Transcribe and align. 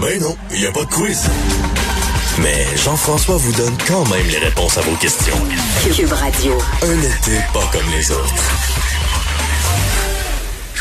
Ben 0.00 0.20
non, 0.20 0.36
il 0.52 0.60
n'y 0.60 0.66
a 0.66 0.72
pas 0.72 0.84
de 0.84 0.90
quiz. 0.90 1.22
Mais 2.38 2.66
Jean-François 2.76 3.36
vous 3.36 3.52
donne 3.52 3.76
quand 3.88 4.04
même 4.08 4.26
les 4.28 4.38
réponses 4.38 4.76
à 4.76 4.82
vos 4.82 4.94
questions. 4.96 5.36
Cube 5.94 6.12
Radio. 6.12 6.58
Un 6.82 6.98
été 7.00 7.38
pas 7.54 7.66
comme 7.72 7.90
les 7.90 8.10
autres. 8.10 8.95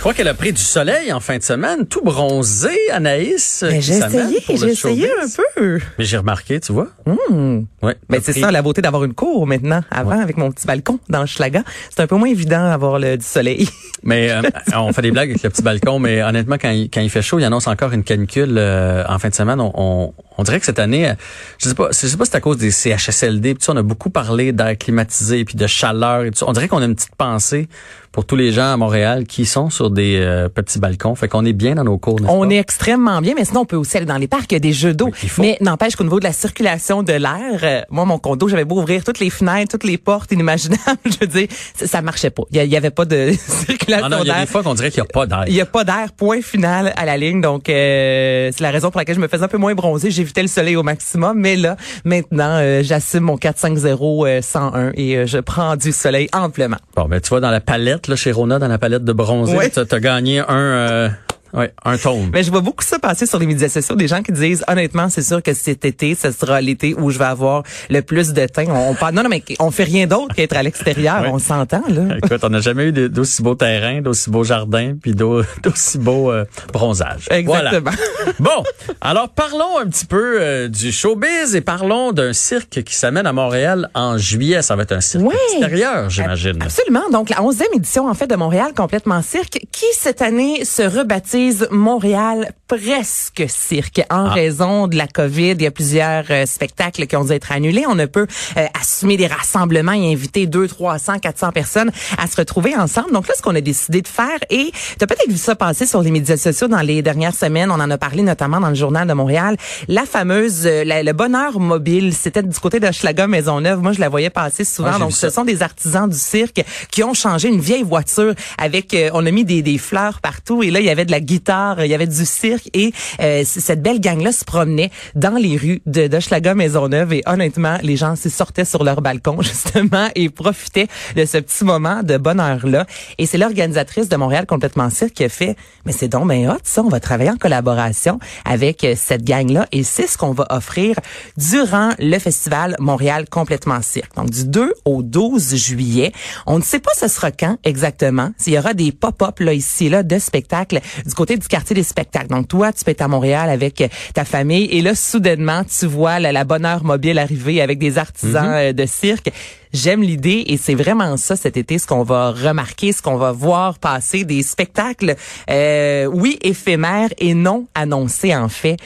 Je 0.06 0.10
crois 0.12 0.18
qu'elle 0.18 0.28
a 0.28 0.36
pris 0.36 0.54
du 0.54 0.62
soleil 0.62 1.12
en 1.12 1.20
fin 1.20 1.40
de 1.40 1.42
semaine, 1.42 1.88
tout 1.88 2.04
bronzé, 2.04 2.70
Anaïs. 2.94 3.66
Mais 3.68 3.82
j'ai 3.82 3.94
essayé, 3.94 4.40
j'ai 4.48 4.68
essayé 4.68 5.10
un 5.10 5.26
peu. 5.56 5.80
Mais 5.98 6.06
j'ai 6.06 6.18
remarqué, 6.18 6.60
tu 6.60 6.74
vois. 6.74 6.90
Hmm. 7.08 7.62
Ouais. 7.82 7.96
Mais 8.10 8.20
c'est 8.22 8.34
ça, 8.34 8.52
la 8.52 8.62
beauté 8.62 8.84
d'avoir 8.84 9.04
une 9.04 9.16
cour 9.16 9.48
maintenant. 9.48 9.82
Avant, 9.90 10.20
avec 10.20 10.38
mon 10.38 10.52
petit 10.52 10.68
balcon 10.68 11.00
dans 11.10 11.22
le 11.22 11.26
Schlaga, 11.26 11.64
c'est 11.90 12.04
un 12.04 12.06
peu 12.06 12.18
moins 12.18 12.30
évident 12.30 12.70
d'avoir 12.70 13.00
le 13.00 13.18
du 13.18 13.26
soleil. 13.26 13.68
Mais 14.04 14.30
euh, 14.30 14.44
on 14.76 14.94
fait 14.94 15.02
des 15.02 15.10
blagues 15.10 15.32
avec 15.32 15.42
le 15.42 15.50
petit 15.50 15.64
balcon, 15.64 15.98
mais 15.98 16.22
honnêtement, 16.22 16.58
quand 16.62 16.70
il, 16.70 16.92
quand 16.92 17.02
il 17.02 17.10
fait 17.10 17.24
chaud, 17.24 17.40
il 17.40 17.44
annonce 17.44 17.66
encore 17.66 17.92
une 17.92 18.04
canicule 18.04 18.56
euh, 18.56 19.04
en 19.10 19.18
fin 19.18 19.30
de 19.30 19.34
semaine. 19.34 19.60
On, 19.60 20.14
on, 20.35 20.35
on 20.38 20.44
dirait 20.44 20.60
que 20.60 20.66
cette 20.66 20.80
année, 20.80 21.10
euh, 21.10 21.14
je 21.58 21.70
sais 21.70 21.76
pas, 21.76 21.90
je 21.92 22.08
sais 22.08 22.18
pas 22.18 22.26
si 22.26 22.32
c'est 22.32 22.38
à 22.38 22.42
cause 22.42 22.58
des 22.58 22.72
CHSLD. 22.72 23.54
Puis 23.54 23.60
tu 23.60 23.66
sais, 23.66 23.72
on 23.72 23.78
a 23.78 23.84
beaucoup 23.84 24.10
parlé 24.10 24.52
d'air 24.52 24.78
climatisé 24.78 25.46
puis 25.46 25.56
de 25.56 25.68
chaleur 25.68 26.24
et 26.24 26.32
tout 26.32 26.40
ça. 26.40 26.46
On 26.48 26.54
dirait 26.54 26.68
qu'on 26.68 26.82
a 26.82 26.86
une 26.86 26.96
petite 26.96 27.16
pensée 27.16 27.68
pour 28.12 28.26
tous 28.26 28.38
les 28.38 28.54
gens 28.54 28.72
à 28.72 28.78
Montréal 28.78 29.26
qui 29.26 29.46
sont 29.46 29.70
sur 29.70 29.90
des 29.90 30.20
euh, 30.22 30.48
petits 30.48 30.80
balcons. 30.80 31.16
Fait 31.16 31.28
qu'on 31.28 31.44
est 31.44 31.52
bien 31.54 31.76
dans 31.76 31.84
nos 31.84 31.98
cours. 31.98 32.18
On 32.28 32.48
pas? 32.48 32.54
est 32.54 32.58
extrêmement 32.60 33.22
bien, 33.22 33.34
mais 33.36 33.44
sinon 33.44 33.62
on 33.62 33.66
peut 33.66 33.76
aussi 33.76 33.98
aller 33.98 34.06
dans 34.06 34.18
les 34.18 34.28
parcs, 34.30 34.50
il 34.52 34.54
y 34.54 34.56
a 34.56 34.60
des 34.60 34.72
jeux 34.72 34.94
d'eau. 34.94 35.12
Oui, 35.22 35.30
mais 35.40 35.58
n'empêche 35.60 35.98
qu'au 35.98 36.06
niveau 36.06 36.20
de 36.20 36.24
la 36.24 36.32
circulation 36.32 37.04
de 37.04 37.12
l'air, 37.12 37.60
euh, 37.64 37.82
moi 37.90 38.06
mon 38.06 38.18
condo, 38.18 38.48
j'avais 38.48 38.64
beau 38.64 38.80
ouvrir 38.80 39.04
toutes 39.04 39.20
les 39.20 39.30
fenêtres, 39.30 39.72
toutes 39.72 39.84
les 39.84 39.98
portes 39.98 40.32
inimaginables, 40.32 40.82
je 41.06 41.18
veux 41.20 41.28
dire, 41.28 41.48
ça, 41.76 41.88
ça 41.88 42.02
marchait 42.02 42.30
pas. 42.30 42.44
Il 42.52 42.64
y, 42.64 42.66
y 42.68 42.78
avait 42.78 42.90
pas 42.90 43.04
de 43.04 43.34
circulation 43.48 44.06
Ah 44.06 44.10
non, 44.10 44.20
il 44.24 44.28
y 44.28 44.32
a 44.32 44.36
d'air. 44.36 44.46
des 44.46 44.52
fois 44.52 44.64
qu'on 44.64 44.76
dirait 44.76 44.92
qu'il 44.92 45.02
n'y 45.04 45.08
a 45.10 45.12
pas 45.14 45.26
d'air. 45.28 45.44
Il 45.48 45.54
y 45.54 45.62
a 45.62 45.66
pas 45.66 45.84
d'air, 45.84 46.14
point 46.16 46.42
final 46.42 46.94
à 46.96 47.04
la 47.06 47.18
ligne. 47.18 47.42
Donc, 47.42 47.68
euh, 47.68 48.50
c'est 48.56 48.64
la 48.64 48.72
raison 48.72 48.92
pour 48.92 49.00
laquelle 49.00 49.16
je 49.16 49.22
me 49.22 49.28
faisais 49.28 49.44
un 49.44 49.50
peu 49.50 49.58
moins 49.58 49.74
bronzer. 49.76 50.10
J'évitais 50.26 50.42
le 50.42 50.48
soleil 50.48 50.76
au 50.76 50.82
maximum. 50.82 51.38
Mais 51.40 51.56
là, 51.56 51.78
maintenant, 52.04 52.58
euh, 52.60 52.82
j'assume 52.84 53.26
mon 53.26 53.38
450 53.38 54.26
euh, 54.26 54.42
101 54.42 54.92
et 54.96 55.18
euh, 55.18 55.26
je 55.28 55.38
prends 55.38 55.76
du 55.76 55.92
soleil 55.92 56.28
amplement. 56.34 56.78
Bon, 56.96 57.06
ben 57.06 57.22
tu 57.22 57.30
vois, 57.30 57.42
dans 57.42 57.52
la 57.52 57.62
palette, 57.62 58.08
là, 58.08 58.16
chez 58.16 58.32
Rona, 58.32 58.58
dans 58.58 58.68
la 58.68 58.80
palette 58.80 59.04
de 59.04 59.14
bronzé, 59.14 59.56
Ouais. 59.56 59.70
tu 59.70 59.80
as 59.80 60.00
gagné 60.00 60.40
un, 60.48 61.12
ouais, 61.56 61.74
un 61.84 61.98
tome. 61.98 62.30
Mais 62.34 62.44
je 62.44 62.52
vois 62.52 62.62
beaucoup 62.62 62.84
ça 62.84 63.00
passer 63.00 63.26
sur 63.26 63.40
les 63.40 63.46
médias 63.46 63.70
sociaux. 63.70 63.96
Des 63.96 64.08
gens 64.08 64.22
qui 64.22 64.32
disent, 64.32 64.64
honnêtement, 64.68 65.10
c'est 65.10 65.22
sûr 65.22 65.42
que 65.42 65.54
cet 65.54 65.86
été, 65.86 66.16
ce 66.16 66.32
sera 66.32 66.62
l'été 66.62 66.96
où 66.98 67.10
je 67.10 67.18
vais 67.20 67.26
avoir 67.26 67.64
le 67.90 68.02
plus 68.02 68.34
de 68.34 68.46
teint. 68.46 68.66
On, 68.68 68.92
on 68.92 68.94
parle, 68.96 69.14
non, 69.16 69.24
non, 69.24 69.30
mais 69.30 69.44
on 69.60 69.72
fait 69.72 69.84
rien 69.84 70.08
d'autre 70.08 70.36
qu'être 70.36 70.56
à 70.56 70.64
l'extérieur. 70.64 71.26
On 71.32 71.40
s'entend, 71.40 71.84
là. 71.88 72.18
Écoute, 72.24 72.40
on 72.44 72.50
n'a 72.50 72.60
jamais 72.62 72.86
eu 72.86 72.92
d'aussi 73.10 73.42
beaux 73.42 73.56
terrains, 73.56 74.02
d'aussi 74.02 74.30
beaux 74.30 74.44
jardins, 74.44 74.96
puis 75.02 75.14
d'au- 75.14 75.44
d'aussi 75.64 75.98
beaux 75.98 76.32
euh, 76.32 76.46
bronzages. 76.74 77.28
Exactement. 77.32 77.92
Voilà. 77.92 78.32
Bon, 78.40 78.64
alors 79.02 79.30
parlons 79.30 79.78
un 79.80 79.86
petit 79.88 80.06
peu 80.06 80.38
euh, 80.42 80.68
du 80.68 80.92
showbiz 80.92 81.56
et 81.56 81.62
parlons 81.62 82.12
d'un 82.12 82.34
cirque 82.34 82.84
qui 82.84 82.96
s'amène 82.96 83.26
à 83.28 83.34
Montréal 83.34 83.90
en 83.94 84.18
juillet. 84.18 84.62
Ça 84.62 84.76
va 84.76 84.84
être 84.84 84.92
un 84.92 85.02
cirque 85.02 85.24
Ouais. 85.26 85.36
extérieur, 85.52 86.10
j'imagine. 86.10 86.62
Absolument. 86.62 87.10
Donc, 87.12 87.30
la 87.30 87.38
11e 87.38 87.64
édition, 87.76 88.10
en 88.10 88.14
fait, 88.14 88.28
de 88.28 88.36
Montréal 88.36 88.72
complètement 88.76 89.22
cirque, 89.22 89.60
qui 89.72 89.86
cette 89.94 90.22
année 90.22 90.66
se 90.66 90.82
rebaptise 90.82 91.45
Montréal 91.72 92.56
presque 92.68 93.44
cirque 93.48 94.02
en 94.10 94.26
Ah. 94.26 94.34
raison 94.34 94.88
de 94.88 94.96
la 94.96 95.08
COVID. 95.08 95.52
Il 95.52 95.62
y 95.62 95.66
a 95.68 95.72
plusieurs 95.72 96.26
euh, 96.30 96.46
spectacles 96.46 97.06
qui 97.08 97.16
ont 97.16 97.24
dû 97.26 97.32
être 97.32 97.52
annulés. 97.52 97.86
On 97.88 97.96
ne 97.96 98.06
peut 98.06 98.28
euh, 98.58 98.66
assumer 98.80 99.18
des 99.18 99.28
rassemblements 99.28 99.92
et 99.94 100.12
inviter 100.12 100.48
200, 100.48 100.74
300, 100.76 101.20
400 101.20 101.52
personnes 101.52 101.92
à 102.18 102.28
se 102.28 102.36
retrouver 102.38 102.76
ensemble. 102.76 103.12
Donc 103.12 103.28
là, 103.28 103.34
ce 103.38 103.42
qu'on 103.42 103.56
a 103.56 103.62
décidé 103.62 104.02
de 104.02 104.08
faire, 104.08 104.40
et 104.50 104.72
tu 104.72 105.04
as 105.04 105.08
peut-être 105.08 105.30
vu 105.30 105.38
ça 105.38 105.56
passer 105.56 105.86
sur 105.86 106.02
les 106.02 106.12
médias 106.12 106.38
sociaux 106.38 106.68
dans 106.68 106.82
les 106.82 107.02
dernières 107.02 107.36
semaines, 107.36 107.70
on 107.72 107.76
en 107.80 107.90
a 107.92 107.98
parlé 107.98 108.24
notamment 108.24 108.60
dans 108.60 108.70
le 108.70 108.76
journal 108.76 109.08
de 109.08 109.14
Montréal, 109.14 109.58
la 109.88 110.06
fameuse, 110.06 110.66
euh, 110.66 110.84
la- 110.84 111.04
le 111.04 111.14
bonheur 111.14 111.60
mobile, 111.60 112.14
c'était 112.14 112.44
du 112.44 112.58
côté 112.60 112.80
de 112.80 112.92
Schlaga 112.92 113.28
Maisonneuve. 113.28 113.80
Moi, 113.82 113.92
je 113.94 114.00
la 114.00 114.10
voyais 114.10 114.30
passer 114.32 114.64
souvent. 114.66 114.92
Ah, 114.96 115.00
Donc, 115.00 115.12
ce 115.14 115.30
sont 115.30 115.46
des 115.46 115.62
artisans 115.62 116.10
du 116.10 116.18
cirque 116.18 116.64
qui 116.92 117.04
ont 117.04 117.14
changé 117.14 117.48
une 117.50 117.60
vieille 117.62 117.84
voiture 117.84 118.34
avec, 118.58 118.96
on 119.14 119.26
a 119.26 119.32
mis 119.32 119.46
des, 119.46 119.62
des 119.62 119.78
fleurs 119.78 120.20
partout 120.22 120.64
et 120.64 120.72
là, 120.72 120.80
il 120.80 120.86
y 120.86 120.90
avait 120.90 121.06
de 121.06 121.12
la 121.12 121.20
guitare, 121.20 121.84
il 121.86 121.92
y 121.92 121.94
avait 121.94 122.08
du 122.08 122.26
cirque 122.26 122.55
et 122.74 122.92
euh, 123.22 123.44
cette 123.46 123.82
belle 123.82 124.00
gang-là 124.00 124.32
se 124.32 124.46
promenait 124.46 124.92
dans 125.16 125.36
les 125.36 125.58
rues 125.58 125.82
de 125.86 126.08
d'Hochelaga 126.08 126.56
Maisonneuve 126.56 127.14
et 127.14 127.24
honnêtement, 127.26 127.78
les 127.82 127.96
gens 127.96 128.16
s'y 128.16 128.30
sortaient 128.30 128.66
sur 128.66 128.84
leur 128.84 129.02
balcon 129.02 129.38
justement 129.42 130.10
et 130.16 130.30
profitaient 130.30 130.88
de 131.16 131.26
ce 131.26 131.38
petit 131.38 131.64
moment 131.64 132.04
de 132.04 132.18
bonheur-là. 132.18 132.86
Et 133.18 133.26
c'est 133.26 133.38
l'organisatrice 133.38 134.10
de 134.10 134.16
Montréal 134.16 134.46
Complètement 134.46 134.90
Cirque 134.90 135.14
qui 135.14 135.24
a 135.24 135.30
fait, 135.30 135.56
mais 135.86 135.92
c'est 135.92 136.08
donc 136.08 136.28
ben 136.28 136.50
hot 136.50 136.58
ça, 136.64 136.84
on 136.84 136.90
va 136.90 137.00
travailler 137.00 137.30
en 137.30 137.38
collaboration 137.38 138.20
avec 138.44 138.84
euh, 138.84 138.96
cette 138.98 139.24
gang-là 139.24 139.68
et 139.72 139.84
c'est 139.84 140.08
ce 140.08 140.18
qu'on 140.18 140.32
va 140.32 140.46
offrir 140.50 140.96
durant 141.38 141.92
le 142.00 142.18
festival 142.20 142.76
Montréal 142.80 143.26
Complètement 143.30 143.82
Cirque. 143.82 144.16
Donc 144.16 144.30
du 144.30 144.46
2 144.46 144.74
au 144.86 145.04
12 145.04 145.56
juillet. 145.56 146.12
On 146.46 146.58
ne 146.58 146.64
sait 146.64 146.80
pas 146.80 146.92
ce 146.96 147.08
sera 147.08 147.32
quand 147.32 147.58
exactement. 147.64 148.32
S'il 148.38 148.54
y 148.54 148.58
aura 148.58 148.74
des 148.74 148.92
pop-up 148.92 149.40
là 149.40 149.54
ici 149.54 149.90
là 149.90 150.04
de 150.04 150.20
spectacles 150.20 150.80
du 151.06 151.14
côté 151.14 151.38
du 151.38 151.48
quartier 151.48 151.76
des 151.76 151.84
spectacles. 151.84 152.28
Donc 152.28 152.45
toi, 152.46 152.72
tu 152.72 152.84
peux 152.84 152.92
être 152.92 153.02
à 153.02 153.08
Montréal 153.08 153.50
avec 153.50 153.84
ta 154.14 154.26
famille 154.26 154.66
et 154.66 154.82
là 154.82 154.96
soudainement, 154.96 155.64
tu 155.64 155.86
vois 155.86 156.20
la, 156.20 156.32
la 156.32 156.44
bonheur 156.44 156.84
mobile 156.84 157.20
arriver 157.20 157.62
avec 157.62 157.80
des 157.80 157.98
artisans 157.98 158.52
euh, 158.54 158.74
de 158.74 158.86
cirque. 158.86 159.32
J'aime 159.74 160.02
l'idée 160.02 160.44
et 160.48 160.58
c'est 160.58 160.76
vraiment 160.76 161.18
ça 161.18 161.36
cet 161.36 161.58
été 161.58 161.78
ce 161.80 161.86
qu'on 161.86 162.04
va 162.04 162.32
remarquer, 162.32 162.94
ce 162.94 163.02
qu'on 163.02 163.18
va 163.18 163.32
voir 163.32 163.78
passer 163.78 164.24
des 164.24 164.42
spectacles 164.42 165.16
euh, 165.50 166.06
oui 166.06 166.38
éphémères 166.42 167.10
et 167.18 167.34
non 167.34 167.68
annoncés 167.76 168.36
en 168.36 168.48
fait. 168.48 168.78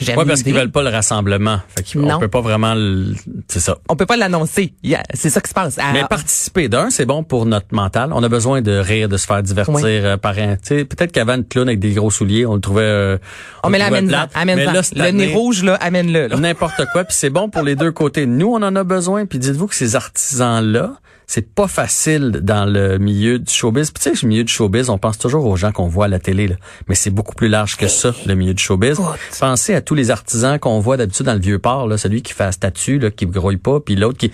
J'aime 0.00 0.18
Ouais, 0.18 0.24
parce 0.24 0.42
qu'ils 0.42 0.54
veulent 0.54 0.70
pas 0.70 0.82
le 0.82 0.88
rassemblement. 0.90 1.60
Fait 1.76 1.98
Non. 1.98 2.18
peut 2.18 2.28
pas 2.28 2.40
vraiment 2.40 2.74
le- 2.74 3.14
c'est 3.48 3.60
ça. 3.60 3.76
On 3.88 3.96
peut 3.96 4.06
pas 4.06 4.16
l'annoncer. 4.16 4.72
C'est 5.14 5.30
ça 5.30 5.40
qui 5.40 5.48
se 5.48 5.54
passe. 5.54 5.78
Mais 5.92 6.04
participer 6.08 6.68
d'un, 6.68 6.90
c'est 6.90 7.06
bon 7.06 7.22
pour 7.22 7.46
notre 7.46 7.66
mental. 7.72 8.10
On 8.12 8.22
a 8.22 8.28
besoin 8.28 8.60
de 8.62 8.72
rire, 8.72 9.08
de 9.08 9.16
se 9.16 9.26
faire 9.26 9.42
divertir 9.42 9.74
Oui. 9.74 9.82
euh, 9.84 10.16
par 10.16 10.38
un. 10.38 10.56
Tu 10.56 10.60
sais, 10.64 10.84
peut-être 10.84 11.12
qu'avant 11.12 11.34
une 11.34 11.44
clown 11.44 11.68
avec 11.68 11.80
des 11.80 11.92
gros 11.92 12.10
souliers, 12.10 12.46
on 12.46 12.54
le 12.54 12.60
trouvait. 12.60 12.82
euh, 12.82 13.18
on 13.62 13.68
le 13.68 13.78
là, 13.78 13.86
amène-en, 13.86 14.08
plate. 14.08 14.30
amène-en. 14.34 14.72
Mais 14.72 14.72
là, 14.72 14.82
Le 15.06 15.10
nez 15.12 15.32
rouge, 15.34 15.62
là, 15.62 15.74
amène-le. 15.76 16.28
là. 16.28 16.36
N'importe 16.36 16.82
quoi, 16.92 17.04
puis 17.04 17.14
c'est 17.18 17.30
bon 17.30 17.48
pour 17.50 17.62
les 17.62 17.76
deux 17.76 17.92
côtés. 17.92 18.26
Nous, 18.26 18.48
on 18.48 18.62
en 18.62 18.74
a 18.76 18.84
besoin. 18.84 19.26
Puis 19.26 19.38
dites-vous 19.38 19.66
que 19.66 19.74
ces 19.74 19.96
artisans-là, 19.96 20.92
c'est 21.32 21.54
pas 21.54 21.68
facile 21.68 22.40
dans 22.42 22.64
le 22.64 22.98
milieu 22.98 23.38
du 23.38 23.54
showbiz. 23.54 23.92
Puis 23.92 24.02
tu 24.02 24.16
sais, 24.16 24.22
le 24.24 24.28
milieu 24.28 24.42
du 24.42 24.52
showbiz, 24.52 24.90
on 24.90 24.98
pense 24.98 25.16
toujours 25.16 25.46
aux 25.46 25.54
gens 25.54 25.70
qu'on 25.70 25.86
voit 25.86 26.06
à 26.06 26.08
la 26.08 26.18
télé, 26.18 26.48
là. 26.48 26.56
mais 26.88 26.96
c'est 26.96 27.10
beaucoup 27.10 27.36
plus 27.36 27.46
large 27.46 27.76
que 27.76 27.86
ça, 27.86 28.12
le 28.26 28.34
milieu 28.34 28.52
du 28.52 28.60
showbiz. 28.60 28.98
Pensez 29.38 29.76
à 29.76 29.80
tous 29.80 29.94
les 29.94 30.10
artisans 30.10 30.58
qu'on 30.58 30.80
voit 30.80 30.96
d'habitude 30.96 31.26
dans 31.26 31.34
le 31.34 31.38
vieux 31.38 31.60
port, 31.60 31.86
là, 31.86 31.98
celui 31.98 32.22
qui 32.22 32.32
fait 32.32 32.46
la 32.46 32.50
statue, 32.50 32.98
là, 32.98 33.12
qui 33.12 33.26
grouille 33.26 33.58
pas, 33.58 33.78
puis 33.78 33.94
l'autre 33.94 34.18
qui 34.18 34.32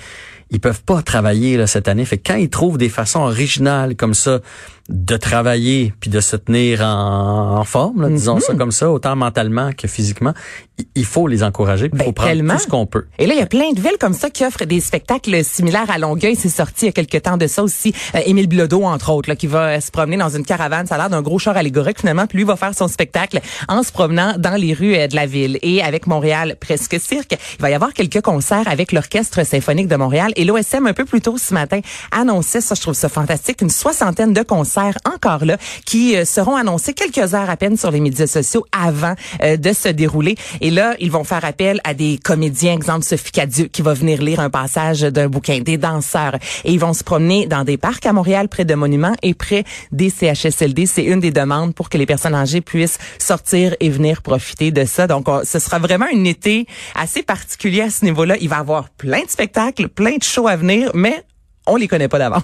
ils 0.50 0.60
peuvent 0.60 0.82
pas 0.84 1.02
travailler 1.02 1.58
là, 1.58 1.66
cette 1.66 1.86
année. 1.86 2.06
Fait 2.06 2.16
que 2.16 2.32
quand 2.32 2.38
ils 2.38 2.48
trouvent 2.48 2.78
des 2.78 2.88
façons 2.88 3.20
originales 3.20 3.94
comme 3.94 4.14
ça 4.14 4.40
de 4.88 5.16
travailler 5.16 5.92
puis 6.00 6.10
de 6.10 6.20
se 6.20 6.36
tenir 6.36 6.82
en, 6.82 7.58
en 7.58 7.64
forme, 7.64 8.02
là, 8.02 8.08
disons 8.08 8.38
ça 8.40 8.54
comme 8.54 8.70
ça, 8.72 8.90
autant 8.90 9.16
mentalement 9.16 9.72
que 9.72 9.88
physiquement, 9.88 10.32
il- 10.78 10.86
il 10.94 11.04
faut 11.04 11.26
les 11.26 11.42
encourager. 11.42 11.86
Il 11.92 11.98
Ben, 11.98 12.04
faut 12.04 12.12
prendre 12.12 12.30
tellement. 12.30 12.54
tout 12.54 12.60
ce 12.62 12.66
qu'on 12.68 12.86
peut. 12.86 13.06
Et 13.18 13.26
là, 13.26 13.34
il 13.34 13.38
y 13.40 13.42
a 13.42 13.46
plein 13.46 13.72
de 13.72 13.80
villes 13.80 13.96
comme 13.98 14.12
ça 14.12 14.30
qui 14.30 14.44
offrent 14.44 14.64
des 14.64 14.80
spectacles 14.80 15.42
similaires 15.44 15.90
à 15.90 15.98
Longueuil. 15.98 16.36
C'est 16.36 16.48
sorti 16.48 16.84
il 16.84 16.86
y 16.86 16.88
a 16.90 16.92
quelques 16.92 17.22
temps 17.22 17.36
de 17.36 17.46
ça 17.48 17.62
aussi. 17.64 17.92
Euh, 18.14 18.20
Émile 18.26 18.46
Bilodeau, 18.46 18.84
entre 18.84 19.10
autres, 19.10 19.28
là, 19.28 19.34
qui 19.36 19.46
va 19.48 19.76
euh, 19.76 19.80
se 19.80 19.90
promener 19.90 20.16
dans 20.18 20.28
une 20.28 20.44
caravane. 20.44 20.86
Ça 20.86 20.94
a 20.94 20.98
l'air 20.98 21.10
d'un 21.10 21.22
gros 21.22 21.38
char 21.38 21.56
allégorique, 21.56 21.98
finalement. 22.00 22.26
Puis 22.26 22.38
lui 22.38 22.44
va 22.44 22.54
faire 22.56 22.74
son 22.74 22.86
spectacle 22.88 23.40
en 23.68 23.82
se 23.82 23.90
promenant 23.90 24.34
dans 24.38 24.54
les 24.54 24.72
rues 24.72 24.94
euh, 24.96 25.08
de 25.08 25.16
la 25.16 25.26
ville. 25.26 25.58
Et 25.62 25.82
avec 25.82 26.06
Montréal 26.06 26.56
Presque 26.60 27.00
Cirque, 27.00 27.36
il 27.58 27.62
va 27.62 27.70
y 27.70 27.74
avoir 27.74 27.92
quelques 27.92 28.20
concerts 28.20 28.66
avec 28.68 28.92
l'Orchestre 28.92 29.44
symphonique 29.44 29.88
de 29.88 29.96
Montréal. 29.96 30.32
Et 30.36 30.44
l'OSM, 30.44 30.86
un 30.86 30.92
peu 30.94 31.04
plus 31.04 31.20
tôt 31.22 31.38
ce 31.38 31.54
matin, 31.54 31.80
annonçait, 32.12 32.60
ça 32.60 32.74
je 32.76 32.82
trouve 32.82 32.94
ça 32.94 33.08
fantastique, 33.08 33.62
une 33.62 33.70
soixantaine 33.70 34.32
de 34.32 34.42
concerts 34.42 34.75
encore 35.04 35.44
là 35.44 35.56
qui 35.84 36.16
euh, 36.16 36.24
seront 36.24 36.56
annoncés 36.56 36.92
quelques 36.94 37.34
heures 37.34 37.50
à 37.50 37.56
peine 37.56 37.76
sur 37.76 37.90
les 37.90 38.00
médias 38.00 38.26
sociaux 38.26 38.64
avant 38.72 39.14
euh, 39.42 39.56
de 39.56 39.72
se 39.72 39.88
dérouler. 39.88 40.36
Et 40.60 40.70
là, 40.70 40.94
ils 41.00 41.10
vont 41.10 41.24
faire 41.24 41.44
appel 41.44 41.80
à 41.84 41.94
des 41.94 42.18
comédiens, 42.22 42.74
exemple 42.74 43.04
Sophie 43.04 43.32
Cadieux, 43.32 43.66
qui 43.66 43.82
va 43.82 43.94
venir 43.94 44.22
lire 44.22 44.40
un 44.40 44.50
passage 44.50 45.00
d'un 45.00 45.28
bouquin, 45.28 45.60
des 45.60 45.76
danseurs. 45.78 46.34
Et 46.64 46.72
ils 46.72 46.80
vont 46.80 46.92
se 46.92 47.04
promener 47.04 47.46
dans 47.46 47.64
des 47.64 47.76
parcs 47.76 48.06
à 48.06 48.12
Montréal, 48.12 48.48
près 48.48 48.64
de 48.64 48.74
monuments 48.74 49.14
et 49.22 49.34
près 49.34 49.64
des 49.92 50.10
CHSLD. 50.10 50.86
C'est 50.86 51.04
une 51.04 51.20
des 51.20 51.30
demandes 51.30 51.74
pour 51.74 51.88
que 51.88 51.98
les 51.98 52.06
personnes 52.06 52.34
âgées 52.34 52.60
puissent 52.60 52.98
sortir 53.18 53.74
et 53.80 53.88
venir 53.90 54.22
profiter 54.22 54.70
de 54.70 54.84
ça. 54.84 55.06
Donc, 55.06 55.28
on- 55.28 55.42
ce 55.44 55.58
sera 55.58 55.78
vraiment 55.78 56.06
un 56.12 56.24
été 56.24 56.66
assez 56.94 57.22
particulier 57.22 57.82
à 57.82 57.90
ce 57.90 58.04
niveau-là. 58.04 58.36
Il 58.40 58.48
va 58.48 58.56
y 58.56 58.60
avoir 58.60 58.90
plein 58.90 59.22
de 59.24 59.30
spectacles, 59.30 59.88
plein 59.88 60.16
de 60.16 60.22
shows 60.22 60.48
à 60.48 60.56
venir, 60.56 60.90
mais 60.94 61.22
on 61.66 61.76
les 61.76 61.88
connaît 61.88 62.08
pas 62.08 62.18
d'avance. 62.18 62.42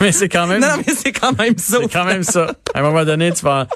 Mais 0.00 0.12
c'est 0.12 0.28
quand 0.28 0.46
même 0.46 0.60
non, 0.60 0.76
mais 0.78 0.94
c'est 0.94 1.12
quand 1.12 1.36
même 1.36 1.58
ça. 1.58 1.78
c'est 1.80 1.88
quand 1.88 2.04
même 2.04 2.22
ça. 2.22 2.52
À 2.74 2.78
un 2.78 2.82
moment 2.82 3.04
donné, 3.04 3.32
tu 3.32 3.44
vas 3.44 3.66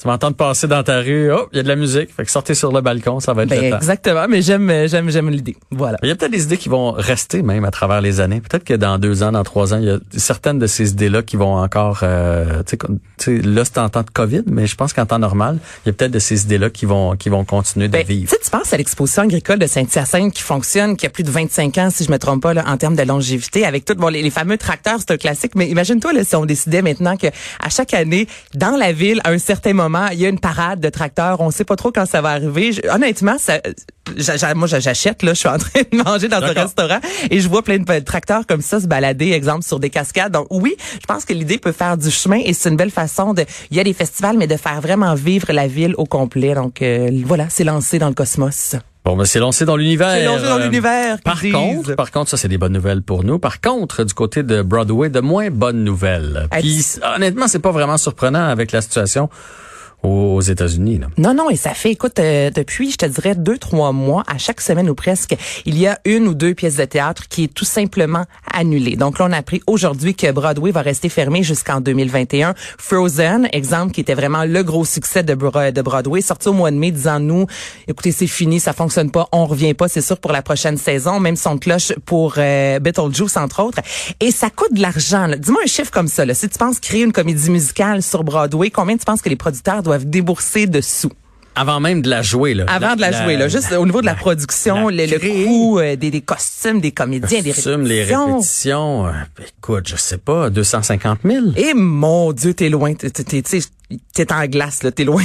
Tu 0.00 0.08
vas 0.08 0.14
entendre 0.14 0.34
passer 0.36 0.66
dans 0.66 0.82
ta 0.82 0.98
rue, 1.00 1.30
oh, 1.32 1.46
il 1.52 1.58
y 1.58 1.60
a 1.60 1.62
de 1.62 1.68
la 1.68 1.76
musique. 1.76 2.12
Fait 2.12 2.24
que 2.24 2.30
sortez 2.30 2.54
sur 2.54 2.72
le 2.72 2.80
balcon, 2.80 3.20
ça 3.20 3.34
va 3.34 3.44
être 3.44 3.50
Ben, 3.50 3.62
le 3.62 3.70
temps. 3.70 3.76
exactement, 3.76 4.26
mais 4.28 4.42
j'aime, 4.42 4.68
euh, 4.68 4.88
j'aime, 4.88 5.10
j'aime 5.10 5.28
l'idée. 5.30 5.54
Voilà. 5.70 5.98
Il 6.02 6.08
y 6.08 6.10
a 6.12 6.16
peut-être 6.16 6.32
des 6.32 6.42
idées 6.44 6.56
qui 6.56 6.68
vont 6.70 6.90
rester 6.92 7.42
même 7.42 7.64
à 7.64 7.70
travers 7.70 8.00
les 8.00 8.18
années. 8.20 8.40
Peut-être 8.40 8.64
que 8.64 8.74
dans 8.74 8.98
deux 8.98 9.22
ans, 9.22 9.30
dans 9.30 9.44
trois 9.44 9.74
ans, 9.74 9.78
il 9.78 9.84
y 9.84 9.90
a 9.90 9.98
certaines 10.16 10.58
de 10.58 10.66
ces 10.66 10.90
idées-là 10.90 11.22
qui 11.22 11.36
vont 11.36 11.54
encore... 11.56 12.00
Euh, 12.02 12.62
tu 12.66 12.76
sais, 12.76 12.78
tu 13.18 13.40
là, 13.42 13.64
c'est 13.64 13.78
en 13.78 13.90
temps 13.90 14.02
de 14.02 14.10
COVID, 14.10 14.42
mais 14.46 14.66
je 14.66 14.74
pense 14.74 14.92
qu'en 14.92 15.06
temps 15.06 15.18
normal, 15.20 15.58
il 15.84 15.88
y 15.88 15.90
a 15.90 15.92
peut-être 15.92 16.10
de 16.10 16.18
ces 16.18 16.42
idées-là 16.44 16.70
qui 16.70 16.86
vont 16.86 17.14
qui 17.16 17.28
vont 17.28 17.44
continuer 17.44 17.86
de 17.86 17.92
Ben, 17.92 18.00
tu 18.04 18.12
vivre. 18.14 18.30
sais, 18.30 18.38
tu 18.42 18.50
penses 18.50 18.72
à 18.72 18.78
l'exposition 18.78 19.22
agricole 19.22 19.58
de 19.60 19.66
Saint-Hyacinthe 19.66 20.32
qui 20.32 20.42
fonctionne, 20.42 20.96
qui 20.96 21.06
a 21.06 21.10
plus 21.10 21.22
de 21.22 21.30
25 21.30 21.78
ans, 21.78 21.90
si 21.90 22.02
je 22.04 22.10
me 22.10 22.18
trompe 22.18 22.42
pas, 22.42 22.54
là, 22.54 22.64
en 22.66 22.76
termes 22.78 22.96
de 22.96 23.02
longévité, 23.02 23.64
avec 23.66 23.84
tout, 23.84 23.94
bon, 23.94 24.08
les, 24.08 24.22
les 24.22 24.30
fameux 24.30 24.56
tracteurs, 24.56 24.96
c'est 24.98 25.12
un 25.12 25.16
classique, 25.18 25.52
mais 25.54 25.68
imagine-toi, 25.68 26.12
là, 26.14 26.24
si 26.24 26.34
on 26.34 26.44
décidait 26.46 26.82
maintenant 26.82 27.16
que 27.16 27.26
à 27.60 27.68
chaque 27.68 27.92
année, 27.94 28.26
dans 28.54 28.76
la 28.76 28.92
ville, 28.92 29.20
à 29.24 29.30
un 29.30 29.38
certain 29.38 29.74
moment, 29.74 29.81
il 30.12 30.20
y 30.20 30.26
a 30.26 30.28
une 30.28 30.38
parade 30.40 30.80
de 30.80 30.88
tracteurs, 30.88 31.40
on 31.40 31.50
sait 31.50 31.64
pas 31.64 31.76
trop 31.76 31.90
quand 31.92 32.06
ça 32.06 32.20
va 32.20 32.30
arriver. 32.30 32.72
Je- 32.72 32.82
honnêtement, 32.88 33.36
ça, 33.38 33.60
moi, 34.54 34.66
j'a- 34.66 34.80
j'achète, 34.80 35.22
là, 35.22 35.32
je 35.34 35.38
suis 35.38 35.48
en 35.48 35.58
train 35.58 35.80
de 35.90 35.96
manger 36.02 36.28
dans 36.28 36.40
un 36.42 36.52
restaurant 36.62 36.98
et 37.30 37.40
je 37.40 37.48
vois 37.48 37.62
plein 37.62 37.78
de 37.78 37.98
tracteurs 38.00 38.46
comme 38.46 38.60
ça 38.62 38.80
se 38.80 38.86
balader, 38.86 39.30
exemple, 39.32 39.64
sur 39.64 39.78
des 39.80 39.90
cascades. 39.90 40.32
Donc, 40.32 40.46
oui, 40.50 40.74
je 41.00 41.06
pense 41.06 41.24
que 41.24 41.32
l'idée 41.32 41.58
peut 41.58 41.72
faire 41.72 41.96
du 41.96 42.10
chemin 42.10 42.40
et 42.44 42.52
c'est 42.52 42.68
une 42.68 42.76
belle 42.76 42.90
façon 42.90 43.34
de, 43.34 43.44
il 43.70 43.76
y 43.76 43.80
a 43.80 43.84
des 43.84 43.92
festivals, 43.94 44.36
mais 44.38 44.46
de 44.46 44.56
faire 44.56 44.80
vraiment 44.80 45.14
vivre 45.14 45.52
la 45.52 45.66
ville 45.66 45.94
au 45.98 46.04
complet. 46.04 46.54
Donc, 46.54 46.82
euh, 46.82 47.10
voilà, 47.24 47.46
c'est 47.48 47.64
lancé 47.64 47.98
dans 47.98 48.08
le 48.08 48.14
cosmos. 48.14 48.76
Bon, 49.04 49.16
ben 49.16 49.24
c'est 49.24 49.40
lancé 49.40 49.64
dans 49.64 49.76
l'univers. 49.76 50.12
C'est 50.12 50.24
lancé 50.24 50.44
dans 50.44 50.58
Euh, 50.60 50.64
l'univers. 50.64 51.18
Par 51.24 51.38
disent. 51.40 51.52
contre, 51.52 51.94
par 51.96 52.10
contre, 52.12 52.30
ça 52.30 52.36
c'est 52.36 52.48
des 52.48 52.58
bonnes 52.58 52.72
nouvelles 52.72 53.02
pour 53.02 53.24
nous. 53.24 53.38
Par 53.40 53.60
contre, 53.60 54.04
du 54.04 54.14
côté 54.14 54.42
de 54.44 54.62
Broadway, 54.62 55.08
de 55.10 55.18
moins 55.20 55.50
bonnes 55.50 55.82
nouvelles. 55.82 56.46
Puis 56.52 56.84
honnêtement, 57.16 57.48
c'est 57.48 57.58
pas 57.58 57.72
vraiment 57.72 57.96
surprenant 57.96 58.44
avec 58.48 58.70
la 58.70 58.80
situation 58.80 59.28
aux 60.02 60.40
États-Unis. 60.40 61.00
Non, 61.16 61.34
non, 61.34 61.50
et 61.50 61.56
ça 61.56 61.74
fait, 61.74 61.92
écoute, 61.92 62.18
euh, 62.18 62.50
depuis, 62.50 62.90
je 62.90 62.96
te 62.96 63.06
dirais, 63.06 63.34
deux, 63.34 63.58
trois 63.58 63.92
mois, 63.92 64.24
à 64.26 64.38
chaque 64.38 64.60
semaine 64.60 64.90
ou 64.90 64.94
presque, 64.94 65.36
il 65.64 65.78
y 65.78 65.86
a 65.86 65.98
une 66.04 66.26
ou 66.26 66.34
deux 66.34 66.54
pièces 66.54 66.76
de 66.76 66.84
théâtre 66.84 67.28
qui 67.28 67.44
est 67.44 67.54
tout 67.54 67.64
simplement 67.64 68.24
annulée. 68.52 68.96
Donc 68.96 69.18
là, 69.18 69.26
on 69.28 69.32
a 69.32 69.36
appris 69.36 69.62
aujourd'hui 69.66 70.14
que 70.14 70.30
Broadway 70.32 70.72
va 70.72 70.82
rester 70.82 71.08
fermé 71.08 71.42
jusqu'en 71.42 71.80
2021. 71.80 72.54
Frozen, 72.78 73.48
exemple, 73.52 73.92
qui 73.92 74.00
était 74.00 74.14
vraiment 74.14 74.44
le 74.44 74.62
gros 74.62 74.84
succès 74.84 75.22
de, 75.22 75.34
de 75.34 75.82
Broadway, 75.82 76.20
sorti 76.20 76.48
au 76.48 76.52
mois 76.52 76.70
de 76.70 76.76
mai, 76.76 76.90
disant 76.90 77.20
nous, 77.20 77.46
écoutez, 77.86 78.12
c'est 78.12 78.26
fini, 78.26 78.58
ça 78.58 78.72
fonctionne 78.72 79.10
pas, 79.10 79.28
on 79.32 79.46
revient 79.46 79.74
pas, 79.74 79.88
c'est 79.88 80.00
sûr, 80.00 80.18
pour 80.18 80.32
la 80.32 80.42
prochaine 80.42 80.76
saison, 80.76 81.20
même 81.20 81.36
son 81.36 81.58
cloche 81.58 81.92
pour 82.04 82.34
euh, 82.38 82.78
Beetlejuice, 82.80 83.36
entre 83.36 83.62
autres. 83.62 83.78
Et 84.20 84.30
ça 84.30 84.50
coûte 84.50 84.74
de 84.74 84.80
l'argent. 84.80 85.28
Dis-moi 85.38 85.62
un 85.64 85.68
chiffre 85.68 85.90
comme 85.90 86.08
ça. 86.08 86.24
Là. 86.24 86.34
Si 86.34 86.48
tu 86.48 86.58
penses 86.58 86.80
créer 86.80 87.02
une 87.02 87.12
comédie 87.12 87.50
musicale 87.50 88.02
sur 88.02 88.24
Broadway, 88.24 88.70
combien 88.70 88.96
tu 88.96 89.04
penses 89.04 89.22
que 89.22 89.28
les 89.28 89.36
producteurs 89.36 89.82
doivent 89.82 89.91
débourser 89.98 90.66
de 90.66 90.80
sous? 90.80 91.12
Avant 91.54 91.80
même 91.80 92.00
de 92.00 92.08
la 92.08 92.22
jouer. 92.22 92.54
Là. 92.54 92.64
Avant 92.66 92.96
de 92.96 93.02
la, 93.02 93.12
jouer, 93.12 93.36
là, 93.36 93.46
juste 93.46 93.72
au 93.72 93.84
niveau 93.84 94.00
de 94.00 94.06
la 94.06 94.14
production, 94.14 94.88
le, 94.88 95.04
le 95.04 95.18
coût 95.44 95.78
euh, 95.80 95.96
des, 95.96 96.10
des 96.10 96.22
costumes, 96.22 96.80
des 96.80 96.92
comédiens, 96.92 97.42
des 97.42 97.52
Costumes, 97.52 97.82
les 97.82 98.04
répétitions. 98.04 98.26
répétitions. 98.32 99.06
euh, 99.06 99.10
écoute, 99.58 99.86
je 99.86 99.96
sais 99.96 100.16
pas, 100.16 100.48
250 100.48 101.18
000. 101.26 101.46
Et 101.56 101.74
mon 101.74 102.32
Dieu, 102.32 102.54
t'es 102.54 102.70
loin. 102.70 102.94
T'es, 102.94 103.10
t'es, 103.10 103.42
t'es, 104.14 104.32
en 104.32 104.44
glace, 104.46 104.82
là. 104.82 104.90
T'es 104.90 105.04
loin. 105.04 105.22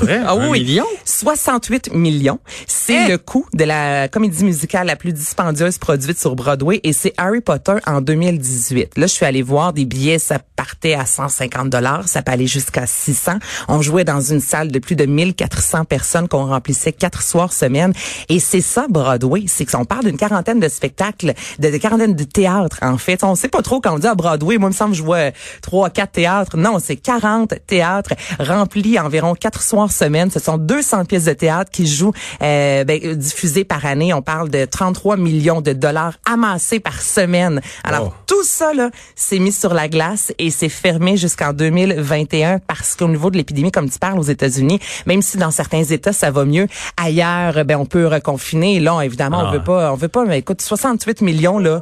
vrai? 0.00 0.20
ah 0.24 0.32
Un 0.32 0.48
oui. 0.50 0.60
million? 0.64 0.86
68 1.04 1.92
millions. 1.94 2.38
C'est 2.66 2.96
Hein? 2.96 3.08
le 3.08 3.18
coût 3.18 3.46
de 3.54 3.64
la 3.64 4.08
comédie 4.08 4.44
musicale 4.44 4.86
la 4.86 4.96
plus 4.96 5.12
dispendieuse 5.12 5.78
produite 5.78 6.18
sur 6.18 6.34
Broadway 6.34 6.80
et 6.82 6.92
c'est 6.92 7.12
Harry 7.16 7.40
Potter 7.40 7.74
en 7.86 8.00
2018. 8.00 8.96
Là, 8.98 9.06
je 9.06 9.12
suis 9.12 9.24
allée 9.26 9.42
voir 9.42 9.72
des 9.72 9.84
billets, 9.84 10.18
ça 10.18 10.38
partait 10.56 10.94
à 10.94 11.06
150 11.06 11.70
dollars, 11.70 12.08
ça 12.08 12.22
peut 12.22 12.32
aller 12.32 12.46
jusqu'à 12.46 12.86
600. 12.86 13.32
On 13.68 13.80
jouait 13.82 14.04
dans 14.04 14.20
une 14.20 14.40
salle 14.40 14.70
de 14.72 14.78
plus 14.78 14.96
de 14.96 15.06
1400 15.06 15.84
personnes 15.84 16.28
qu'on 16.28 16.46
remplissait 16.46 16.92
quatre 16.92 17.22
soirs 17.22 17.52
semaine 17.52 17.92
et 18.28 18.40
c'est 18.40 18.60
ça 18.60 18.86
Broadway, 18.88 19.44
c'est 19.46 19.64
qu'on 19.64 19.84
parle 19.84 20.04
d'une 20.06 20.16
quarantaine 20.16 20.60
de 20.60 20.68
spectacles, 20.68 21.34
de, 21.58 21.70
de 21.70 21.76
quarantaine 21.76 22.14
de 22.14 22.24
théâtres 22.24 22.78
en 22.82 22.98
fait. 22.98 23.22
On 23.24 23.34
sait 23.34 23.48
pas 23.48 23.62
trop 23.62 23.80
quand 23.80 23.94
on 23.94 23.98
dit 23.98 24.06
à 24.06 24.14
Broadway, 24.14 24.58
moi 24.58 24.68
il 24.68 24.72
me 24.72 24.76
semble 24.76 24.92
que 24.92 24.98
je 24.98 25.02
vois 25.02 25.30
trois, 25.62 25.90
quatre 25.90 26.12
théâtres. 26.12 26.56
Non, 26.56 26.78
c'est 26.82 26.96
40 26.96 27.54
théâtres 27.66 28.09
remplis 28.38 28.98
environ 28.98 29.34
quatre 29.34 29.62
soirs 29.62 29.92
semaine. 29.92 30.30
Ce 30.30 30.38
sont 30.40 30.58
200 30.58 31.04
pièces 31.04 31.24
de 31.24 31.32
théâtre 31.32 31.70
qui 31.70 31.86
jouent 31.86 32.12
euh, 32.42 32.84
ben, 32.84 33.14
diffusées 33.14 33.64
par 33.64 33.84
année. 33.86 34.12
On 34.14 34.22
parle 34.22 34.48
de 34.50 34.64
33 34.64 35.16
millions 35.16 35.60
de 35.60 35.72
dollars 35.72 36.14
amassés 36.30 36.80
par 36.80 37.00
semaine. 37.00 37.60
Alors 37.84 38.08
Oh. 38.10 38.22
tout 38.26 38.44
ça 38.44 38.72
là, 38.72 38.90
c'est 39.14 39.38
mis 39.38 39.52
sur 39.52 39.74
la 39.74 39.88
glace 39.88 40.32
et 40.38 40.50
c'est 40.50 40.68
fermé 40.68 41.16
jusqu'en 41.16 41.52
2021 41.52 42.58
parce 42.66 42.94
qu'au 42.96 43.08
niveau 43.08 43.30
de 43.30 43.36
l'épidémie, 43.36 43.70
comme 43.70 43.90
tu 43.90 43.98
parles 43.98 44.18
aux 44.18 44.22
États-Unis, 44.22 44.80
même 45.06 45.20
si 45.22 45.36
dans 45.36 45.50
certains 45.50 45.84
États 45.84 46.12
ça 46.12 46.30
va 46.30 46.44
mieux, 46.44 46.66
ailleurs 46.96 47.64
ben 47.64 47.76
on 47.76 47.86
peut 47.86 48.06
reconfiner. 48.06 48.80
Là, 48.80 49.00
évidemment, 49.02 49.40
on 49.40 49.46
Ah. 49.48 49.52
veut 49.52 49.62
pas, 49.64 49.92
on 49.92 49.96
veut 49.96 50.08
pas. 50.08 50.24
Mais 50.24 50.38
écoute, 50.38 50.62
68 50.62 51.20
millions 51.20 51.58
là, 51.58 51.80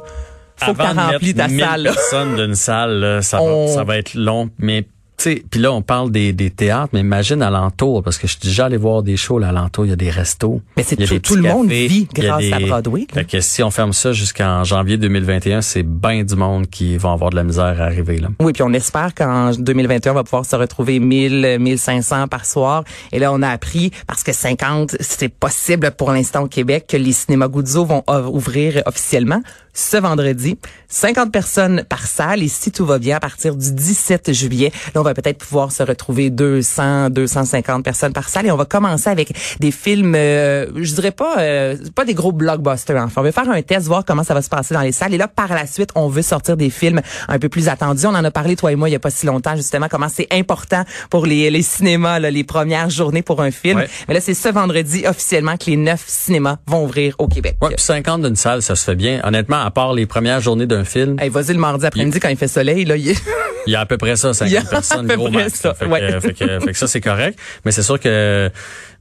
faut 0.57 0.73
que 0.73 0.81
Avant 0.81 0.89
tu 0.91 0.95
de 0.97 1.01
remplis 1.13 1.33
mettre 1.33 1.37
ta 1.37 1.47
1000 1.47 1.59
salle. 1.63 1.83
personnes 1.83 2.35
d'une 2.35 2.55
salle, 2.55 2.99
là, 2.99 3.21
ça, 3.21 3.41
On- 3.41 3.67
va, 3.67 3.73
ça 3.73 3.83
va 3.85 3.97
être 3.97 4.13
long. 4.15 4.49
Mais 4.57 4.85
puis 5.23 5.59
là 5.61 5.71
on 5.71 5.81
parle 5.81 6.11
des, 6.11 6.33
des 6.33 6.49
théâtres, 6.49 6.89
mais 6.93 7.01
imagine 7.01 7.41
alentour, 7.41 8.03
parce 8.03 8.17
que 8.17 8.27
je 8.27 8.33
suis 8.33 8.41
déjà 8.49 8.65
allé 8.65 8.77
voir 8.77 9.03
des 9.03 9.17
shows 9.17 9.39
là, 9.39 9.49
alentour. 9.49 9.85
Il 9.85 9.89
y 9.89 9.93
a 9.93 9.95
des 9.97 10.09
restos. 10.09 10.61
Mais 10.77 10.83
c'est 10.83 10.95
tout- 11.19 11.35
le 11.35 11.41
monde 11.43 11.69
vit 11.69 12.07
grâce 12.13 12.43
à 12.51 12.59
Broadway. 12.59 13.07
Fait 13.13 13.25
que 13.25 13.39
si 13.41 13.61
on 13.63 13.71
ferme 13.71 13.93
ça 13.93 14.11
jusqu'en 14.13 14.63
janvier 14.63 14.97
2021, 14.97 15.61
c'est 15.61 15.83
bien 15.83 16.23
du 16.23 16.35
monde 16.35 16.67
qui 16.69 16.97
vont 16.97 17.11
avoir 17.13 17.29
de 17.29 17.35
la 17.35 17.43
misère 17.43 17.81
à 17.81 17.85
arriver 17.85 18.17
là. 18.17 18.29
Oui, 18.39 18.53
puis 18.53 18.63
on 18.63 18.73
espère 18.73 19.13
qu'en 19.13 19.51
2021, 19.51 20.11
on 20.11 20.15
va 20.15 20.23
pouvoir 20.23 20.45
se 20.45 20.55
retrouver 20.55 20.99
1000, 20.99 21.57
1500 21.59 22.27
par 22.27 22.45
soir. 22.45 22.83
Et 23.11 23.19
là, 23.19 23.31
on 23.33 23.41
a 23.41 23.49
appris, 23.49 23.91
parce 24.07 24.23
que 24.23 24.31
50, 24.33 24.95
c'est 24.99 25.29
possible 25.29 25.91
pour 25.91 26.11
l'instant 26.11 26.43
au 26.43 26.47
Québec, 26.47 26.85
que 26.87 26.97
les 26.97 27.11
cinémas 27.13 27.47
Guzzo 27.47 27.85
vont 27.85 28.03
ouvrir 28.31 28.81
officiellement 28.85 29.41
ce 29.73 29.97
vendredi. 29.97 30.57
50 30.89 31.31
personnes 31.31 31.83
par 31.87 32.05
salle. 32.05 32.43
Et 32.43 32.47
si 32.47 32.71
tout 32.71 32.85
va 32.85 32.99
bien, 32.99 33.17
à 33.17 33.19
partir 33.19 33.55
du 33.55 33.71
17 33.71 34.33
juillet, 34.33 34.71
là, 34.93 35.01
on 35.01 35.03
va 35.03 35.13
peut-être 35.13 35.37
pouvoir 35.37 35.71
se 35.71 35.83
retrouver 35.83 36.29
200, 36.29 37.11
250 37.11 37.83
personnes 37.83 38.13
par 38.13 38.27
salle. 38.27 38.47
Et 38.47 38.51
on 38.51 38.57
va 38.57 38.65
commencer 38.65 39.09
avec 39.09 39.33
des 39.59 39.71
films, 39.71 40.15
euh, 40.15 40.67
je 40.75 40.93
dirais 40.93 41.11
pas, 41.11 41.37
euh, 41.39 41.77
pas 41.95 42.05
des 42.05 42.13
gros 42.13 42.31
blockbusters. 42.31 43.01
Enfin, 43.03 43.21
on 43.21 43.23
va 43.23 43.31
faire 43.31 43.49
un 43.49 43.61
test, 43.61 43.87
voir 43.87 44.03
comment 44.03 44.23
ça 44.23 44.33
va 44.33 44.41
se 44.41 44.49
passer 44.49 44.73
dans 44.73 44.81
les 44.81 44.91
salles. 44.91 45.13
Et 45.13 45.17
là, 45.17 45.27
par 45.27 45.49
la 45.49 45.67
suite, 45.67 45.91
on 45.95 46.07
veut 46.07 46.21
sortir 46.21 46.57
des 46.57 46.69
films 46.69 47.01
un 47.27 47.39
peu 47.39 47.49
plus 47.49 47.69
attendus. 47.69 48.05
On 48.05 48.15
en 48.15 48.23
a 48.23 48.31
parlé, 48.31 48.55
toi 48.55 48.71
et 48.71 48.75
moi, 48.75 48.89
il 48.89 48.93
y 48.93 48.95
a 48.95 48.99
pas 48.99 49.11
si 49.11 49.25
longtemps, 49.25 49.55
justement, 49.55 49.87
comment 49.89 50.09
c'est 50.09 50.27
important 50.31 50.83
pour 51.09 51.25
les, 51.25 51.49
les 51.49 51.61
cinémas, 51.61 52.19
là, 52.19 52.31
les 52.31 52.43
premières 52.43 52.89
journées 52.89 53.21
pour 53.21 53.41
un 53.41 53.51
film. 53.51 53.77
Ouais. 53.77 53.89
Mais 54.07 54.15
là, 54.15 54.21
c'est 54.21 54.33
ce 54.33 54.49
vendredi, 54.49 55.05
officiellement, 55.05 55.57
que 55.57 55.69
les 55.69 55.77
neuf 55.77 56.03
cinémas 56.07 56.57
vont 56.67 56.83
ouvrir 56.83 57.15
au 57.19 57.27
Québec. 57.27 57.57
Ouais, 57.61 57.69
puis 57.69 57.83
50 57.83 58.23
d'une 58.23 58.35
salle, 58.35 58.61
ça 58.61 58.75
se 58.75 58.83
fait 58.83 58.95
bien. 58.95 59.21
Honnêtement, 59.23 59.59
à 59.59 59.71
part 59.71 59.93
les 59.93 60.05
premières 60.05 60.41
journées 60.41 60.65
d'un 60.65 60.78
film, 60.83 61.17
Hey, 61.19 61.29
vas-y 61.29 61.53
le 61.53 61.59
mardi 61.59 61.85
après-midi 61.85 62.19
quand 62.19 62.29
il 62.29 62.37
fait 62.37 62.47
soleil, 62.47 62.85
là, 62.85 62.95
il 62.97 63.07
il 63.67 63.73
y 63.73 63.75
a 63.75 63.81
à 63.81 63.85
peu 63.85 63.97
près 63.97 64.15
ça, 64.15 64.31
Il 64.45 64.51
y 64.51 64.57
a 64.57 64.61
50 64.61 64.67
à 64.67 64.69
personnes, 64.71 65.07
gros 65.07 65.29
max. 65.29 65.53
ça, 65.59 65.73
Fait, 65.73 65.85
que, 65.85 65.89
ouais. 65.91 66.19
fait, 66.21 66.33
que, 66.33 66.59
fait 66.59 66.71
que 66.71 66.77
ça, 66.77 66.87
c'est 66.87 67.01
correct. 67.01 67.37
Mais 67.65 67.71
c'est 67.71 67.83
sûr 67.83 67.99
que 67.99 68.49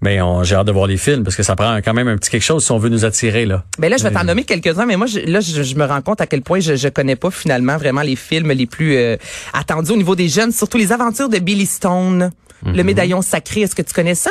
ben, 0.03 0.21
on, 0.23 0.43
j'ai 0.45 0.55
hâte 0.57 0.67
de 0.67 0.73
voir 0.73 0.87
les 0.87 0.97
films 0.97 1.25
parce 1.25 1.37
que 1.37 1.43
ça 1.43 1.57
prend 1.57 1.77
quand 1.79 1.95
même 1.95 2.09
un 2.09 2.17
petit 2.17 2.31
quelque 2.31 2.43
chose 2.43 2.65
si 2.65 2.71
on 2.73 2.79
veut 2.79 2.89
nous 2.89 3.05
attirer. 3.05 3.47
là. 3.47 3.65
Ben 3.79 3.89
là, 3.91 3.97
je 3.97 4.03
vais 4.03 4.11
t'en 4.11 4.25
nommer 4.25 4.45
quelques-uns, 4.45 4.85
mais 4.87 4.97
moi, 4.97 5.07
je, 5.07 5.21
là, 5.21 5.41
je, 5.41 5.63
je 5.63 5.75
me 5.77 5.85
rends 5.85 6.03
compte 6.03 6.21
à 6.21 6.27
quel 6.27 6.43
point 6.43 6.61
je, 6.61 6.77
je 6.77 6.89
connais 6.89 7.17
pas 7.17 7.31
finalement 7.31 7.77
vraiment 7.79 8.03
les 8.03 8.17
films 8.17 8.51
les 8.53 8.67
plus 8.67 8.97
euh, 8.97 9.17
attendus 9.53 9.93
au 9.93 9.97
niveau 9.97 10.15
des 10.17 10.29
jeunes, 10.29 10.53
surtout 10.53 10.79
les 10.79 10.93
aventures 10.93 11.29
de 11.29 11.39
Billy 11.39 11.67
Stone, 11.67 12.31
le 12.65 12.83
médaillon 12.83 13.23
sacré. 13.23 13.63
Est-ce 13.63 13.75
que 13.75 13.83
tu 13.83 13.95
connais 13.95 14.15
ça? 14.17 14.31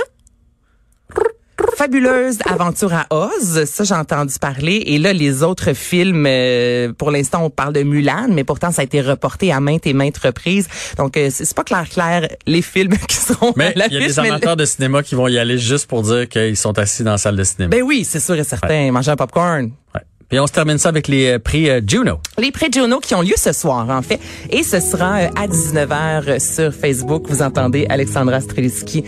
Fabuleuse 1.77 2.39
aventure 2.49 2.91
à 2.91 3.05
Oz, 3.11 3.65
ça 3.65 3.83
j'ai 3.83 3.93
entendu 3.93 4.33
parler. 4.41 4.81
Et 4.87 4.97
là, 4.97 5.13
les 5.13 5.43
autres 5.43 5.73
films, 5.73 6.25
euh, 6.27 6.91
pour 6.91 7.11
l'instant, 7.11 7.43
on 7.43 7.51
parle 7.51 7.73
de 7.73 7.83
Mulan, 7.83 8.29
mais 8.31 8.43
pourtant 8.43 8.71
ça 8.71 8.81
a 8.81 8.83
été 8.83 8.99
reporté 8.99 9.51
à 9.51 9.59
maintes 9.59 9.85
et 9.85 9.93
maintes 9.93 10.17
reprises. 10.17 10.67
Donc 10.97 11.15
euh, 11.17 11.29
c'est 11.31 11.53
pas 11.53 11.63
clair 11.63 11.87
clair 11.87 12.29
les 12.47 12.63
films 12.63 12.97
qui 13.07 13.15
seront 13.15 13.53
Mais 13.55 13.75
il 13.75 13.93
y 13.93 13.97
a 13.97 13.99
des 13.99 14.19
amateurs 14.19 14.55
de 14.55 14.65
cinéma 14.65 15.03
qui 15.03 15.13
vont 15.13 15.27
y 15.27 15.37
aller 15.37 15.59
juste 15.59 15.85
pour 15.85 16.01
dire 16.01 16.27
qu'ils 16.27 16.57
sont 16.57 16.79
assis 16.79 17.03
dans 17.03 17.11
la 17.11 17.17
salle 17.19 17.35
de 17.35 17.43
cinéma. 17.43 17.69
Ben 17.69 17.83
oui, 17.83 18.03
c'est 18.09 18.21
sûr 18.21 18.33
et 18.33 18.43
certain. 18.43 18.91
Manger 18.91 19.11
un 19.11 19.15
popcorn. 19.15 19.69
Ouais. 19.93 20.01
Puis 20.29 20.39
on 20.41 20.47
se 20.47 20.51
termine 20.51 20.77
ça 20.77 20.89
avec 20.89 21.07
les 21.07 21.27
euh, 21.27 21.39
prix 21.39 21.69
euh, 21.69 21.79
Juno. 21.85 22.19
Les 22.37 22.51
prix 22.51 22.67
Juno 22.71 22.99
qui 22.99 23.15
ont 23.15 23.21
lieu 23.21 23.35
ce 23.37 23.53
soir, 23.53 23.89
en 23.89 24.01
fait. 24.01 24.19
Et 24.49 24.63
ce 24.63 24.81
sera 24.81 25.19
euh, 25.19 25.29
à 25.37 25.47
19h 25.47 26.39
sur 26.39 26.73
Facebook. 26.73 27.27
Vous 27.29 27.41
entendez 27.41 27.85
Alexandra 27.89 28.41
Streliski, 28.41 29.05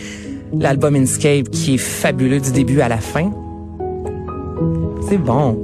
l'album 0.52 0.96
Inscape 0.96 1.50
qui 1.50 1.74
est 1.74 1.78
fabuleux 1.78 2.40
du 2.40 2.52
début 2.52 2.80
à 2.80 2.88
la 2.88 2.98
fin. 2.98 3.30
C'est 5.08 5.18
bon. 5.18 5.58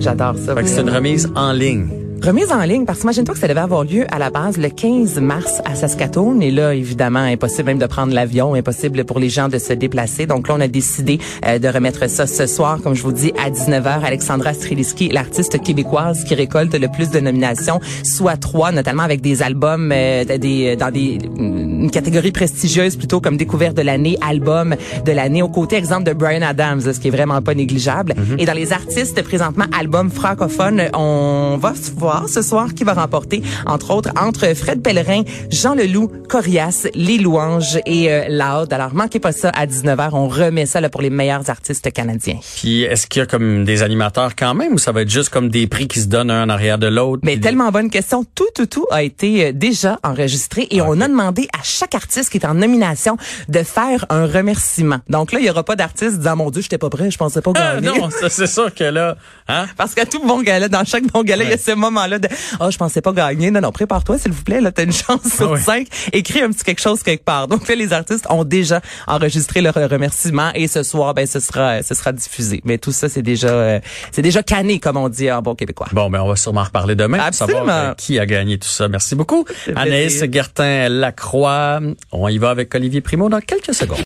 J'adore 0.00 0.36
ça. 0.36 0.54
C'est 0.64 0.80
une 0.80 0.90
remise 0.90 1.30
en 1.36 1.52
ligne. 1.52 1.99
Remise 2.22 2.52
en 2.52 2.60
ligne, 2.60 2.84
parce 2.84 2.98
que 2.98 3.04
imagine-toi 3.04 3.34
que 3.34 3.40
ça 3.40 3.48
devait 3.48 3.60
avoir 3.60 3.82
lieu 3.82 4.04
à 4.10 4.18
la 4.18 4.28
base 4.28 4.58
le 4.58 4.68
15 4.68 5.20
mars 5.20 5.62
à 5.64 5.74
Saskatoon. 5.74 6.42
Et 6.42 6.50
là, 6.50 6.74
évidemment, 6.74 7.20
impossible 7.20 7.68
même 7.68 7.78
de 7.78 7.86
prendre 7.86 8.12
l'avion, 8.12 8.54
impossible 8.54 9.04
pour 9.06 9.18
les 9.18 9.30
gens 9.30 9.48
de 9.48 9.56
se 9.56 9.72
déplacer. 9.72 10.26
Donc 10.26 10.46
là, 10.46 10.56
on 10.58 10.60
a 10.60 10.68
décidé 10.68 11.18
euh, 11.46 11.58
de 11.58 11.66
remettre 11.66 12.10
ça 12.10 12.26
ce 12.26 12.46
soir, 12.46 12.82
comme 12.82 12.94
je 12.94 13.02
vous 13.02 13.12
dis, 13.12 13.32
à 13.42 13.48
19h. 13.48 14.04
Alexandra 14.04 14.52
Streliski, 14.52 15.08
l'artiste 15.08 15.62
québécoise 15.62 16.24
qui 16.24 16.34
récolte 16.34 16.74
le 16.74 16.88
plus 16.88 17.08
de 17.08 17.20
nominations, 17.20 17.80
soit 18.04 18.36
trois, 18.36 18.70
notamment 18.70 19.02
avec 19.02 19.22
des 19.22 19.42
albums 19.42 19.90
euh, 19.90 20.24
des, 20.24 20.76
dans 20.76 20.90
des 20.90 21.18
une 21.38 21.90
catégorie 21.90 22.32
prestigieuse 22.32 22.96
plutôt 22.96 23.22
comme 23.22 23.38
découverte 23.38 23.74
de 23.74 23.82
l'année, 23.82 24.18
album 24.20 24.76
de 25.06 25.12
l'année, 25.12 25.40
au 25.40 25.48
côté 25.48 25.76
exemple 25.76 26.04
de 26.04 26.12
Brian 26.12 26.42
Adams, 26.42 26.82
ce 26.82 27.00
qui 27.00 27.08
est 27.08 27.12
vraiment 27.12 27.40
pas 27.40 27.54
négligeable. 27.54 28.12
Mm-hmm. 28.12 28.42
Et 28.42 28.44
dans 28.44 28.52
les 28.52 28.74
artistes 28.74 29.22
présentement 29.22 29.64
album 29.72 30.10
francophone, 30.10 30.82
on 30.92 31.56
va 31.58 31.72
voir 31.96 32.09
ce 32.28 32.42
soir 32.42 32.74
qui 32.74 32.84
va 32.84 32.94
remporter, 32.94 33.42
entre 33.66 33.90
autres, 33.92 34.10
entre 34.20 34.54
Fred 34.54 34.82
Pellerin, 34.82 35.22
Jean 35.50 35.74
Leloup, 35.74 36.10
Corias, 36.28 36.86
Les 36.94 37.18
Louanges 37.18 37.78
et 37.86 38.10
euh, 38.10 38.28
Loud. 38.28 38.72
Alors, 38.72 38.94
manquez 38.94 39.20
pas 39.20 39.32
ça 39.32 39.50
à 39.50 39.66
19h. 39.66 40.10
On 40.12 40.28
remet 40.28 40.66
ça 40.66 40.80
là, 40.80 40.88
pour 40.88 41.02
les 41.02 41.10
meilleurs 41.10 41.48
artistes 41.50 41.90
canadiens. 41.92 42.38
Puis, 42.56 42.82
est-ce 42.82 43.06
qu'il 43.06 43.20
y 43.20 43.22
a 43.22 43.26
comme 43.26 43.64
des 43.64 43.82
animateurs 43.82 44.34
quand 44.36 44.54
même 44.54 44.74
ou 44.74 44.78
ça 44.78 44.92
va 44.92 45.02
être 45.02 45.10
juste 45.10 45.30
comme 45.30 45.48
des 45.48 45.66
prix 45.66 45.88
qui 45.88 46.00
se 46.00 46.06
donnent 46.06 46.30
un 46.30 46.44
en 46.44 46.48
arrière 46.48 46.78
de 46.78 46.86
l'autre? 46.86 47.22
Mais 47.24 47.38
tellement 47.38 47.70
bonne 47.70 47.90
question. 47.90 48.24
Tout, 48.34 48.48
tout, 48.54 48.66
tout 48.66 48.86
a 48.90 49.02
été 49.02 49.46
euh, 49.46 49.52
déjà 49.52 49.98
enregistré 50.02 50.66
et 50.70 50.80
on 50.82 51.00
a 51.00 51.08
demandé 51.08 51.48
à 51.58 51.62
chaque 51.62 51.94
artiste 51.94 52.30
qui 52.30 52.38
est 52.38 52.46
en 52.46 52.54
nomination 52.54 53.16
de 53.48 53.62
faire 53.62 54.06
un 54.10 54.26
remerciement. 54.26 54.98
Donc 55.08 55.32
là, 55.32 55.40
il 55.40 55.46
y 55.46 55.50
aura 55.50 55.64
pas 55.64 55.76
d'artiste 55.76 56.18
disant, 56.18 56.36
mon 56.36 56.50
Dieu, 56.50 56.62
j'étais 56.62 56.78
pas 56.78 56.90
prêt, 56.90 57.10
je 57.10 57.18
pensais 57.18 57.40
pas 57.40 57.52
ah, 57.54 57.80
gagner. 57.80 57.98
non, 57.98 58.08
c'est 58.28 58.46
sûr 58.46 58.74
que 58.74 58.84
là, 58.84 59.16
hein? 59.48 59.66
Parce 59.76 59.94
que 59.94 60.04
tout 60.06 60.24
bon 60.26 60.42
gala, 60.42 60.68
dans 60.68 60.84
chaque 60.84 61.06
bon 61.06 61.22
gala, 61.22 61.44
il 61.44 61.50
y 61.50 61.54
a 61.54 61.58
ce 61.58 61.72
moment-là 62.00 62.18
de, 62.18 62.28
oh, 62.60 62.70
je 62.70 62.76
pensais 62.76 63.00
pas 63.00 63.12
gagner. 63.12 63.50
Non, 63.50 63.60
non, 63.60 63.72
prépare-toi, 63.72 64.18
s'il 64.18 64.32
vous 64.32 64.42
plaît. 64.42 64.60
Là, 64.60 64.72
t'as 64.72 64.84
une 64.84 64.92
chance 64.92 65.22
sur 65.36 65.54
ah 65.54 65.58
cinq. 65.58 65.88
Écris 66.12 66.40
un 66.40 66.50
petit 66.50 66.64
quelque 66.64 66.80
chose 66.80 67.02
quelque 67.02 67.24
part. 67.24 67.48
Donc 67.48 67.68
là, 67.68 67.74
les 67.74 67.92
artistes 67.92 68.26
ont 68.30 68.44
déjà 68.44 68.80
enregistré 69.06 69.60
leur 69.60 69.74
remerciement 69.74 70.50
et 70.54 70.68
ce 70.68 70.82
soir, 70.82 71.14
ben, 71.14 71.26
ce 71.26 71.40
sera, 71.40 71.82
ce 71.82 71.94
sera 71.94 72.12
diffusé. 72.12 72.60
Mais 72.64 72.78
tout 72.78 72.92
ça, 72.92 73.08
c'est 73.08 73.22
déjà, 73.22 73.48
euh, 73.48 73.80
c'est 74.12 74.22
déjà 74.22 74.42
canné, 74.42 74.78
comme 74.78 74.96
on 74.96 75.08
dit 75.08 75.30
en 75.30 75.42
bon 75.42 75.54
québécois. 75.54 75.88
Bon, 75.92 76.10
ben, 76.10 76.20
on 76.20 76.28
va 76.28 76.36
sûrement 76.36 76.64
reparler 76.64 76.94
demain 76.94 77.18
Absolument. 77.18 77.58
pour 77.58 77.68
savoir 77.68 77.90
euh, 77.90 77.94
qui 77.94 78.18
a 78.18 78.26
gagné 78.26 78.58
tout 78.58 78.68
ça. 78.68 78.88
Merci 78.88 79.14
beaucoup. 79.14 79.44
Anaïs 79.74 80.24
Gertin-Lacroix. 80.30 81.80
On 82.12 82.28
y 82.28 82.38
va 82.38 82.50
avec 82.50 82.74
Olivier 82.74 83.00
Primo 83.00 83.28
dans 83.28 83.40
quelques 83.40 83.74
secondes. 83.74 83.98